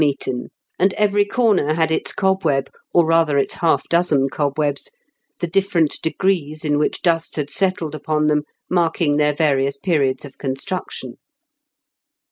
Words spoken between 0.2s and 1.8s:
was worm eaten, and every corner